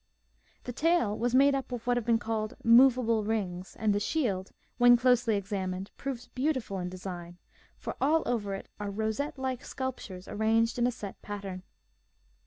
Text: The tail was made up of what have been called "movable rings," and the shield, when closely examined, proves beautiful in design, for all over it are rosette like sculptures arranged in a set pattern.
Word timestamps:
The 0.63 0.73
tail 0.73 1.15
was 1.15 1.35
made 1.35 1.53
up 1.53 1.71
of 1.71 1.85
what 1.85 1.95
have 1.95 2.07
been 2.07 2.17
called 2.17 2.55
"movable 2.63 3.23
rings," 3.23 3.75
and 3.79 3.93
the 3.93 3.99
shield, 3.99 4.49
when 4.79 4.97
closely 4.97 5.35
examined, 5.35 5.91
proves 5.95 6.27
beautiful 6.29 6.79
in 6.79 6.89
design, 6.89 7.37
for 7.77 7.95
all 8.01 8.23
over 8.25 8.55
it 8.55 8.67
are 8.79 8.89
rosette 8.89 9.37
like 9.37 9.63
sculptures 9.63 10.27
arranged 10.27 10.79
in 10.79 10.87
a 10.87 10.91
set 10.91 11.21
pattern. 11.21 11.61